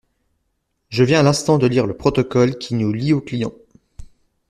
[0.89, 3.53] Je viens à l'instant de lire le protocole qui nous lie au client.